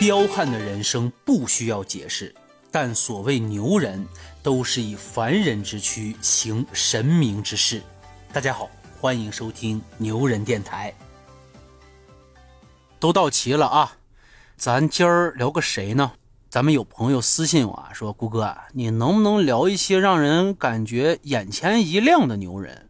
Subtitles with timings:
[0.00, 2.32] 彪悍的人生不需要解释，
[2.70, 4.06] 但所谓牛人，
[4.44, 7.82] 都是以凡人之躯行神明之事。
[8.32, 10.94] 大家好，欢迎收听牛人电台。
[13.00, 13.96] 都到齐了啊，
[14.56, 16.12] 咱今儿聊个谁呢？
[16.48, 22.88] 咱们有朋友私信我啊，说谷哥，你能不能聊一些让人感觉眼前一亮的牛人？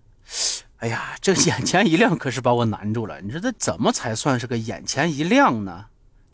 [0.77, 3.19] 哎呀，这眼前一亮可是把我难住了。
[3.23, 5.87] 你说这怎么才算是个眼前一亮呢？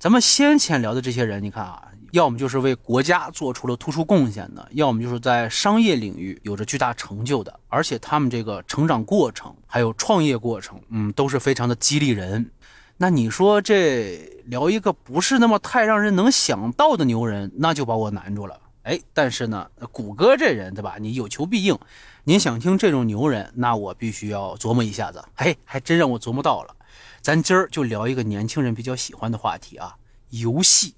[0.04, 1.82] 咱们先前聊的这些人，你看啊，
[2.12, 12.50] 要么就是为国家做出了突出贡献的，要么就是在商业领域有着巨大成就的，而且他们这个成长过程还有创业过程，嗯，都是非常的激励人。
[12.98, 18.60] 那你说这聊一个不是那么太让人能想到的牛人，那就把我难住了。
[18.82, 20.96] 哎，但是呢，谷歌这人对吧？
[21.00, 21.78] 你有求必应，
[22.24, 25.24] 您想听这种牛人，那我必须要琢磨一下子。
[25.34, 26.76] 嘿，还真让我琢磨到了。
[27.20, 29.96] 咱今儿就聊一个年轻人比较喜欢的话题啊，
[30.30, 30.94] 游戏，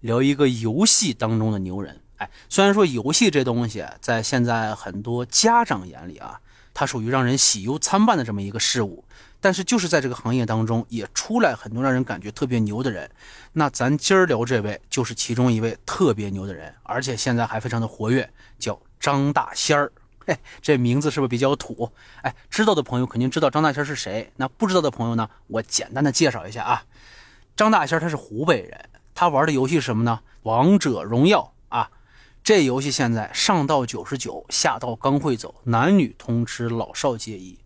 [0.00, 2.00] 聊一个游戏当中的牛人。
[2.16, 6.40] 哎，虽然说游戏这东西在现在很多家长眼里啊，
[6.72, 9.04] 它属于让人喜忧参半的这么一个事物，
[9.40, 13.10] 但是就是在这个行业当中，也出来很多让人感觉特别牛的人。
[13.52, 19.90] 那咱今儿聊这位就是其中一位特别牛的人，而且现在还非常的活跃，叫张大仙儿。
[20.26, 21.90] 嘿，这名字是不是比较土？
[22.22, 24.30] 哎，知道的朋友肯定知道张大仙是谁。
[24.36, 25.28] 那不知道的朋友呢？
[25.48, 26.84] 我简单的介绍一下啊。
[27.56, 30.20] 张大仙他是湖北人，他玩的游戏是什么呢？
[30.42, 31.90] 王者荣耀啊。
[32.42, 37.58] 这游戏现在上到九十九，下到刚会走，男女通吃，老少皆宜。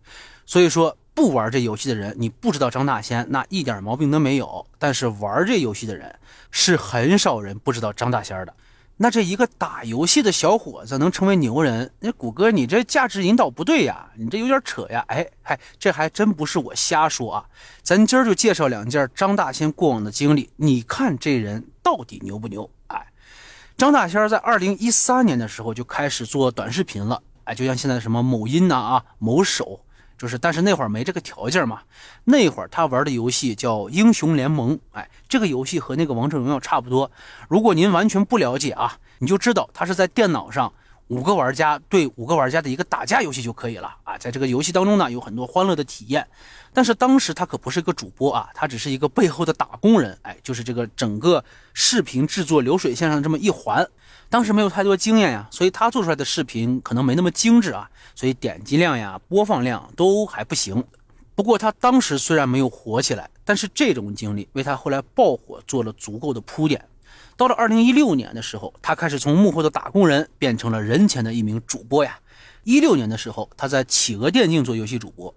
[0.45, 4.65] 所以说，不玩这游戏的人，你不知道张大仙，那一点毛病都没有。
[4.77, 6.17] 但是玩这游戏的人，
[6.49, 8.53] 是很少人不知道张大仙的。
[9.01, 11.89] 那这一个打游戏的小伙子能成为牛人？
[12.01, 15.01] 那谷歌，你这价值引导不对呀，你这有点扯呀！
[15.07, 17.45] 哎嗨，这还真不是我瞎说啊，
[17.81, 22.69] 咱今儿就介绍两件张大仙过往的经历，你看这人到底牛不牛？
[22.87, 23.07] 哎，
[23.77, 29.79] 张大仙在二零一三年的时候就开始做短视频了，哎，就像现在什么某音呐啊、某手。
[30.19, 31.79] 就是，但是那会儿没这个条件嘛。
[32.25, 37.09] 那会儿他玩的游戏叫《英雄联盟》，哎，这个游戏和那个《王者荣耀》差不多。
[37.47, 40.73] 如果您完全不了解啊，你就知道他是在电脑上
[41.09, 44.17] 五个玩家对五个玩家的一个打架游戏就可以了啊。
[44.17, 46.25] 在这个游戏当中呢，有很多欢乐的体验。
[46.71, 51.43] 但是当时他可不是一个主播啊，他只是一个背后的打工人，哎，就是这个整个
[51.73, 53.87] 视频制作流水线上这么一环。
[54.29, 60.83] 当时没有太多经验呀，所以他做出来的视频可能没那么精致啊，所以点击量呀、播放量都还不行。
[61.33, 66.85] 不过他当时虽然没有火起来，但是这种经历为他后来爆火做了足够的铺垫。
[67.37, 72.19] 到了二零一六年的时候，他开始从幕后的打工人变成了人前的一名主播呀。
[72.63, 75.33] 一六年的时候，他在企鹅电竞做游戏主播。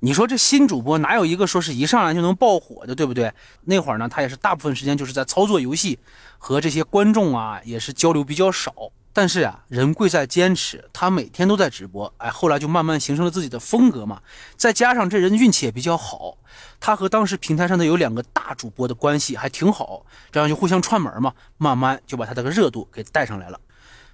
[0.00, 3.32] 你说这新主播哪有一个说是一上来就能爆火的，对不对？
[3.64, 5.98] 那会儿呢，他也是大部分时间就是在操作游戏，
[6.38, 8.72] 和这些观众啊也是交流比较少。
[9.12, 14.20] 但是呀，人贵在坚持，他每天都在直播，哎，后来就慢慢形成了自己的风格嘛。
[14.56, 16.38] 再加上这人运气也比较好，
[16.78, 23.60] 他和当时平台上的有两个大主播的关系还挺好，这样就互相串门嘛，慢慢就把他这个热度给带上来了。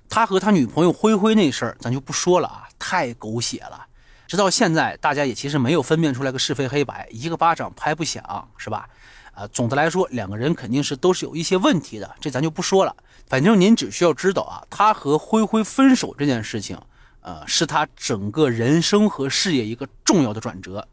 [0.09, 3.87] 他和他女朋友灰灰那事儿，咱就不说了啊，太狗血了。
[4.27, 8.89] 直到现在，大家也其实没有分辨出来个是非黑白，一个巴掌拍不响，是吧？
[9.35, 12.97] 啊，总的来说，两个人肯定是都是有一些问题的，这咱就不说了。
[13.29, 16.79] 反正您只需要知道啊，他和灰灰分手这件事情，
[17.23, 20.87] 呃，是他整个人生和事业一个重要的转折。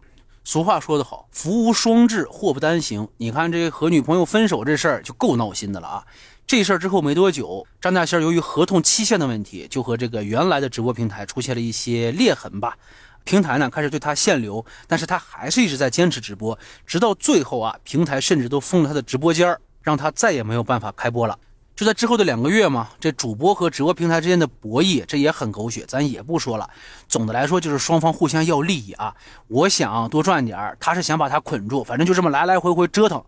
[0.44, 3.08] 俗话说得好，福无双至，祸不单行。
[3.18, 6.04] 你看这和女朋友分手这事儿就够闹心的了啊！
[6.46, 12.76] 这事儿之后没多久，张大仙由于合同期限的问题，就和这个原来的直播平台出现了一些裂痕吧。
[13.24, 21.40] 平台呢开始对他限流，但是他还是一直在坚持直播，直到最后啊，平台甚至都封了他的直播间儿让他再也没有办法开播了。
[21.76, 26.70] 就在之后的两个月嘛，这主播和直播平台之间的博弈，这也很狗血，咱也不说了。
[27.08, 29.16] 总的来说就是双方互相要利益啊，
[29.48, 33.24] 我想多赚点儿他是想把他捆住，反正就这么来来回回折腾。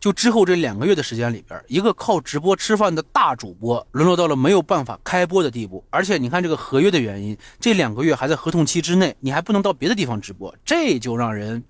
[0.00, 5.84] 就之后这两个月的时间里边，一个靠直播吃饭的大主播，沦落到了没有办法开播的地步。
[5.90, 11.62] 而且你看这个合约的原因，这两个月还在合同期之内，你还不能到别的地方直播，这就让人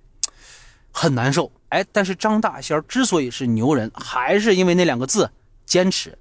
[0.93, 1.51] 很难受。
[1.67, 5.29] 哎，但是张大仙之所以是牛人，还是因为那两个字：
[5.65, 6.17] 坚持。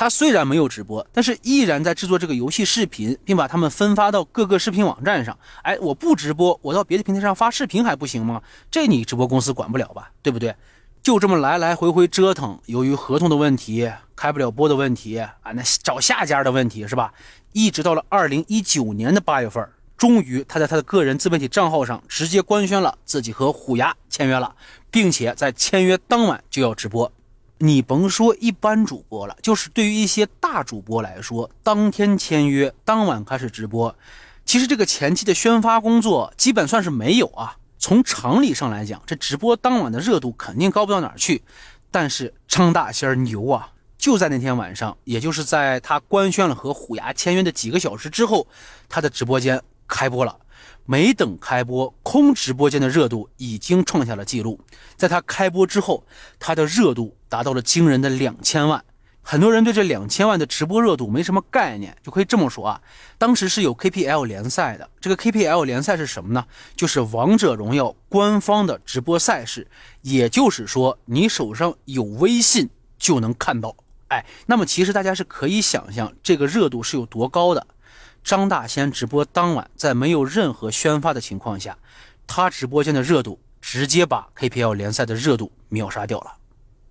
[0.00, 5.36] 他虽然没有直播，但是依然在制作这个游戏视频，并把他们分发到各个视频网站上。
[5.62, 8.40] 哎，我不直播，我到别的平台上发视频还不行吗？
[8.70, 10.12] 这你直播公司管不了吧？
[10.22, 10.54] 对不对？
[11.02, 17.12] 就这么来来回回折腾，由于合同的问题、开不了播的问题啊，那找下家的问题是吧？
[17.52, 24.54] 一直到了二零一九年的八月份，终于他在他的个人自媒体账号上直接官宣了自己和虎牙签约了，
[24.92, 27.10] 并且在签约当晚就要直播。
[27.58, 33.94] 你甭说一般主播了，就是对于一些大主播来说，当天签约，当晚开始直播，
[34.44, 37.56] 其实这个前期的宣发工作基本算是没有啊。
[37.80, 41.42] 从常理上来讲，这直播当晚的热度肯定高不到哪儿去。
[41.90, 48.46] 但是张大仙牛啊，就在那天晚上，也就是在他官宣了和虎牙签约的几个小时之后，
[48.88, 50.36] 他的直播间开播了。
[50.90, 54.58] 没等开播，空直播间的热度已经创下了记录。
[54.96, 56.02] 在他开播之后，
[56.38, 58.82] 他的热度达到了惊人的两千万。
[59.20, 62.80] 很多人对这两千万的直播热度没什么概念，就可以这么说啊，
[63.18, 64.88] 当时是有 KPL 联赛的。
[64.98, 66.42] 这个 KPL 联赛是什么呢？
[66.74, 69.68] 就是王者荣耀官方的直播赛事。
[70.00, 73.76] 也就是说，你手上有微信就能看到。
[74.08, 77.66] 哎，那么其实大家是可以想象这个热度是有多高的。
[78.22, 81.76] 张大仙直播当晚，在没有任何宣发的情况下，
[82.26, 86.34] 他直播间的热度直接把 KPL 联赛的热度秒杀掉了。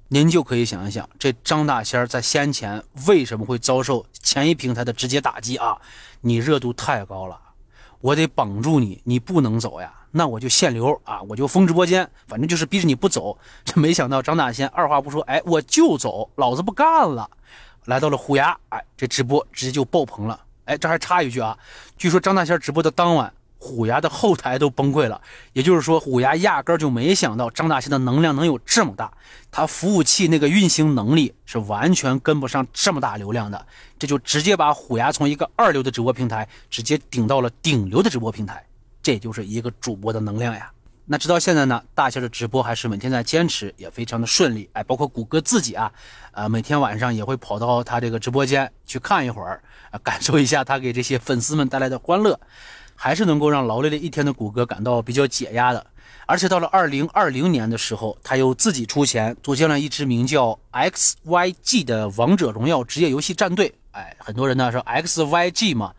[0.09, 5.77] 您就可以想一想，这张大仙在先前为什么会遭受前一平台的直接打击啊？
[6.21, 7.37] 你热度太高了，
[7.99, 9.93] 我得绑住你，你不能走呀。
[10.11, 13.37] 那我就限流啊，我就封直播间，反正就是逼着你不走。
[13.65, 17.29] 这没想到张大仙二话不说，哎，我就走，老子不干了。
[17.85, 20.39] 来到了虎牙，哎，这直播直接就爆棚了。
[20.67, 21.57] 哎，这还插一句啊，
[21.97, 25.19] 据说张大仙直播的当晚，虎牙的后台都崩溃了。
[25.53, 29.09] 也就是说，虎牙压根就没想到张大仙的能量能有这么大，
[29.49, 33.65] 他服务器那个运行能力是完全跟不上这么大流量的，
[33.97, 38.61] 这就直接把虎牙从一个二流的直播平台直接顶到了顶流的直播平台。
[39.01, 40.69] 这就是一个主播的能量呀。
[41.09, 44.69] 那直到现在呢，大仙的直播还是每天在坚持，也非常的顺利。
[44.73, 45.89] 哎，包括谷歌自己啊，
[46.33, 52.37] 呃，每天晚上也会跑到他这个直播间去看一会儿，啊，感受一下他给这些粉丝们带来的欢乐，
[52.93, 55.87] 还是能够让劳累了一天的谷歌感到比较解压的。
[56.25, 63.73] 而且到了二零二零年的时候，他又自己出钱组建了一支名叫 XYG 的王者荣耀职业游戏战队。
[63.91, 65.93] 哎，很多人呢说 XYG 嘛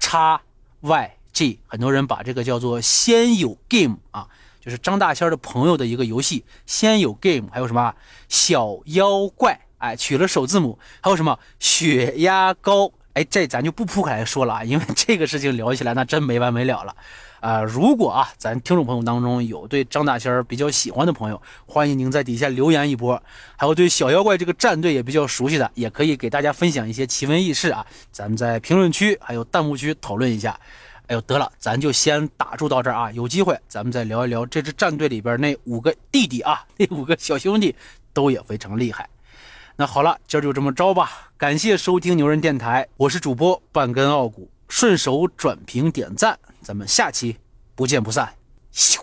[0.00, 0.40] ，，X
[0.80, 4.26] Y G，很多人把这个叫做先有 game 啊。
[4.64, 7.94] 就是张大仙的朋友的一个游戏，先有 game，还有什么
[8.28, 16.96] 小妖怪，哎，取了首字母，还有什么血压高，哎，这咱就不铺开来说了啊，因为这个事情聊起来那真没完没了了，
[17.40, 23.22] 啊，如果啊，咱听众朋友当中有对张大仙儿比较喜欢的朋友，欢迎您在底下留言一波，
[23.58, 30.58] 还有对小妖怪这个战队也比较熟悉的，也可以给大家分享一些奇闻异事啊，咱们在评论区还有弹幕区讨论一下。
[31.06, 33.12] 哎呦，得了，咱就先打住到这儿啊！
[33.12, 37.74] 有机会咱们再聊一聊这支战队里边那五个弟弟啊， 那五个小兄弟
[38.12, 39.08] 都也非常厉害。
[39.76, 41.30] 那好了，今儿就这么着吧。
[41.36, 47.36] 感谢收听牛人电台，我是主播半根傲骨，顺手转评点赞，咱们下期
[47.74, 48.32] 不见不散。
[48.72, 48.98] 咻。